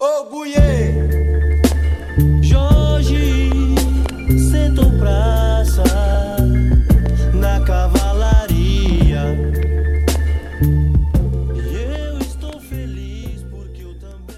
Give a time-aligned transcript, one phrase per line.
[0.00, 0.94] Ô Buiê!
[2.40, 3.50] Jorge
[4.48, 5.82] sentou praça
[7.34, 9.24] na cavalaria.
[11.52, 14.36] E eu estou feliz porque eu também.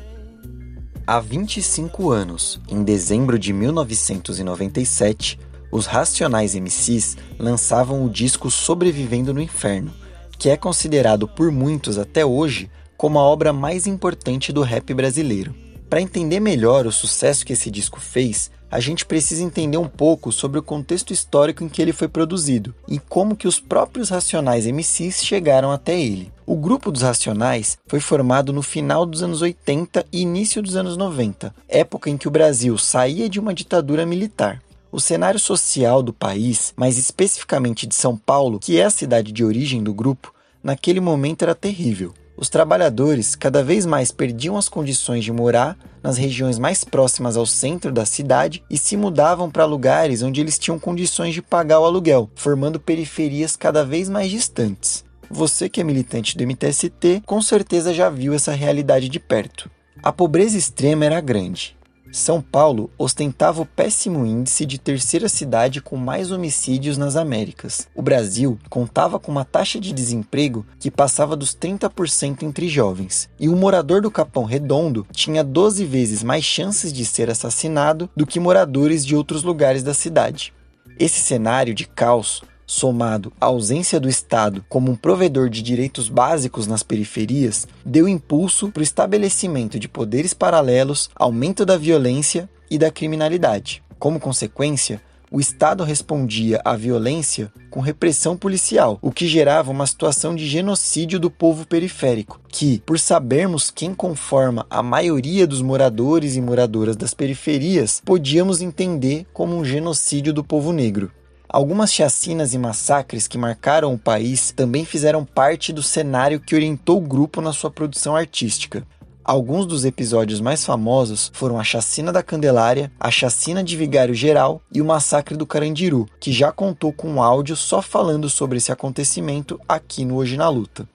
[1.06, 5.38] Há 25 anos, em dezembro de 1997,
[5.70, 9.92] os Racionais MCs lançavam o disco Sobrevivendo no Inferno,
[10.38, 12.70] que é considerado por muitos até hoje
[13.00, 15.54] como a obra mais importante do rap brasileiro.
[15.88, 20.30] Para entender melhor o sucesso que esse disco fez, a gente precisa entender um pouco
[20.30, 24.66] sobre o contexto histórico em que ele foi produzido e como que os próprios Racionais
[24.66, 26.30] MCs chegaram até ele.
[26.44, 30.98] O grupo dos Racionais foi formado no final dos anos 80 e início dos anos
[30.98, 34.60] 90, época em que o Brasil saía de uma ditadura militar.
[34.92, 39.42] O cenário social do país, mais especificamente de São Paulo, que é a cidade de
[39.42, 45.22] origem do grupo, naquele momento era terrível os trabalhadores cada vez mais perdiam as condições
[45.22, 50.22] de morar nas regiões mais próximas ao centro da cidade e se mudavam para lugares
[50.22, 55.04] onde eles tinham condições de pagar o aluguel, formando periferias cada vez mais distantes.
[55.30, 59.70] Você que é militante do MTST com certeza já viu essa realidade de perto.
[60.02, 61.76] A pobreza extrema era grande.
[62.12, 67.88] São Paulo ostentava o péssimo índice de terceira cidade com mais homicídios nas Américas.
[67.94, 73.48] O Brasil contava com uma taxa de desemprego que passava dos 30% entre jovens, e
[73.48, 78.40] um morador do Capão Redondo tinha 12 vezes mais chances de ser assassinado do que
[78.40, 80.52] moradores de outros lugares da cidade.
[80.98, 86.68] Esse cenário de caos somado à ausência do Estado como um provedor de direitos básicos
[86.68, 92.88] nas periferias, deu impulso para o estabelecimento de poderes paralelos, aumento da violência e da
[92.88, 93.82] criminalidade.
[93.98, 100.34] Como consequência, o Estado respondia à violência com repressão policial, o que gerava uma situação
[100.36, 106.40] de genocídio do povo periférico, que, por sabermos quem conforma a maioria dos moradores e
[106.40, 111.10] moradoras das periferias, podíamos entender como um genocídio do povo negro.
[111.52, 116.98] Algumas chacinas e massacres que marcaram o país também fizeram parte do cenário que orientou
[116.98, 118.86] o grupo na sua produção artística.
[119.24, 124.62] Alguns dos episódios mais famosos foram a Chacina da Candelária, a Chacina de Vigário Geral
[124.72, 128.70] e o Massacre do Carandiru, que já contou com um áudio só falando sobre esse
[128.70, 130.88] acontecimento aqui no Hoje na Luta.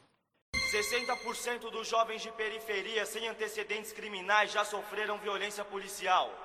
[0.55, 6.44] 60% dos jovens de periferia sem antecedentes criminais já sofreram violência policial.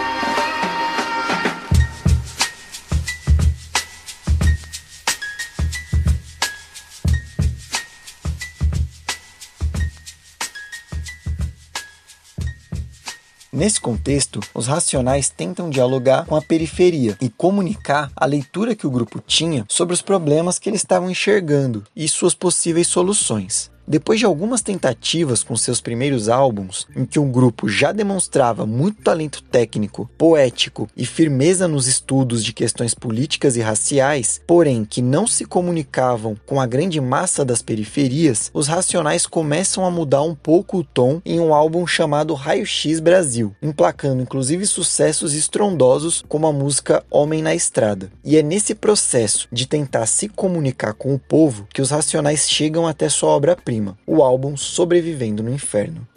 [13.53, 18.91] Nesse contexto, os racionais tentam dialogar com a periferia e comunicar a leitura que o
[18.91, 23.69] grupo tinha sobre os problemas que eles estavam enxergando e suas possíveis soluções.
[23.91, 29.01] Depois de algumas tentativas com seus primeiros álbuns, em que um grupo já demonstrava muito
[29.01, 35.27] talento técnico, poético e firmeza nos estudos de questões políticas e raciais, porém que não
[35.27, 40.77] se comunicavam com a grande massa das periferias, os Racionais começam a mudar um pouco
[40.77, 46.53] o tom em um álbum chamado Raio X Brasil, emplacando inclusive sucessos estrondosos como a
[46.53, 48.09] música Homem na Estrada.
[48.23, 52.87] E é nesse processo de tentar se comunicar com o povo que os Racionais chegam
[52.87, 56.07] até sua obra-prima o álbum Sobrevivendo no Inferno.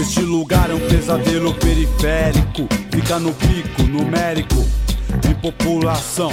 [0.00, 4.64] Este lugar é um pesadelo periférico, fica no pico numérico.
[5.28, 6.30] Em população.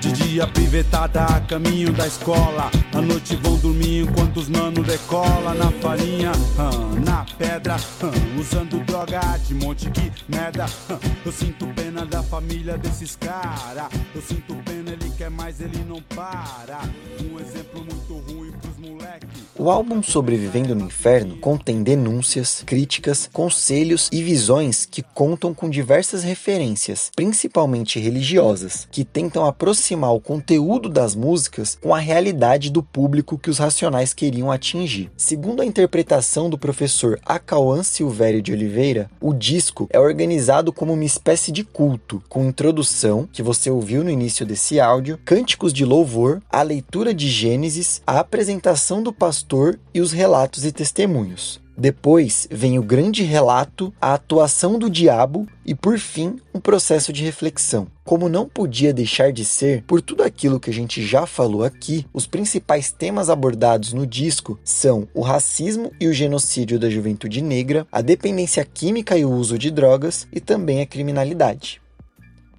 [0.00, 2.70] De dia pivetada a caminho da escola.
[2.94, 8.84] À noite vão dormir enquanto os mano decola Na farinha, hum, na pedra hum, Usando
[8.84, 10.66] droga de monte que merda.
[10.90, 13.88] Hum, Eu sinto pena da família desses cara.
[14.14, 16.80] Eu sinto pena, ele quer mais, ele não para.
[17.24, 19.25] Um exemplo muito ruim pros moleque
[19.58, 26.22] O álbum Sobrevivendo no Inferno contém denúncias, críticas, conselhos e visões que contam com diversas
[26.22, 33.38] referências, principalmente religiosas, que tentam aproximar o conteúdo das músicas com a realidade do público
[33.38, 35.10] que os Racionais queriam atingir.
[35.16, 41.04] Segundo a interpretação do professor Acauan Silvério de Oliveira, o disco é organizado como uma
[41.04, 46.42] espécie de culto, com introdução, que você ouviu no início desse áudio, cânticos de louvor,
[46.50, 49.45] a leitura de Gênesis, a apresentação do pastor
[49.94, 51.60] e os relatos e testemunhos.
[51.78, 57.22] Depois vem o grande relato, a atuação do diabo e, por fim, um processo de
[57.22, 57.86] reflexão.
[58.02, 62.06] Como não podia deixar de ser, por tudo aquilo que a gente já falou aqui,
[62.14, 67.86] os principais temas abordados no disco são o racismo e o genocídio da juventude negra,
[67.92, 71.82] a dependência química e o uso de drogas e também a criminalidade.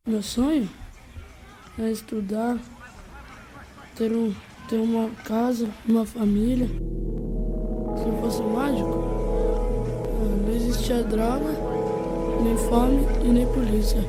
[0.05, 0.69] Meu sonho
[1.79, 2.59] é estudar,
[3.95, 4.33] ter, um,
[4.67, 6.67] ter uma casa, uma família.
[6.67, 8.89] Se eu fosse mágico,
[10.45, 11.55] não existia droga,
[12.43, 14.01] nem fome e nem polícia.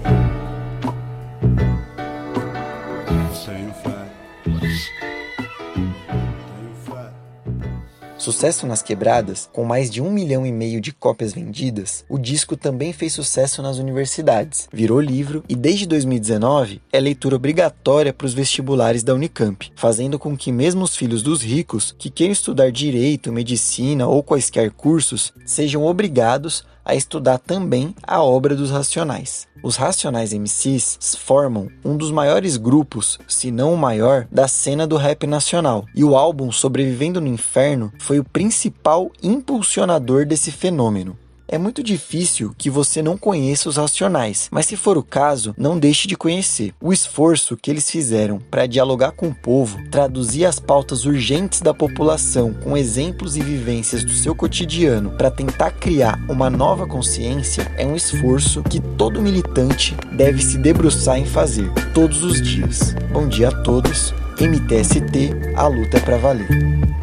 [8.29, 12.59] Sucesso nas quebradas, com mais de um milhão e meio de cópias vendidas, o disco
[12.59, 18.35] também fez sucesso nas universidades, virou livro e desde 2019 é leitura obrigatória para os
[18.35, 23.33] vestibulares da Unicamp, fazendo com que mesmo os filhos dos ricos que queiram estudar direito,
[23.33, 29.47] medicina ou quaisquer cursos sejam obrigados a estudar também a obra dos Racionais.
[29.63, 34.97] Os Racionais MCs formam um dos maiores grupos, se não o maior, da cena do
[34.97, 41.19] rap nacional, e o álbum Sobrevivendo no Inferno foi o principal impulsionador desse fenômeno.
[41.51, 45.79] É muito difícil que você não conheça os Racionais, mas se for o caso, não
[45.79, 46.75] deixe de conhecer.
[46.79, 51.73] O esforço que eles fizeram para dialogar com o povo, traduzir as pautas urgentes da
[51.73, 57.87] população com exemplos e vivências do seu cotidiano para tentar criar uma nova consciência é
[57.87, 62.95] um esforço que todo militante deve se debruçar em fazer todos os dias.
[63.11, 64.13] Bom dia a todos.
[64.39, 66.98] MTST, a luta é para valer.